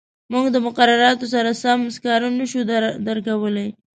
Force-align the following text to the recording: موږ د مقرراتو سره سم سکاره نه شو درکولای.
موږ 0.31 0.45
د 0.51 0.57
مقرراتو 0.65 1.25
سره 1.33 1.49
سم 1.63 1.79
سکاره 1.95 2.29
نه 2.39 2.45
شو 2.51 2.61
درکولای. 3.07 3.69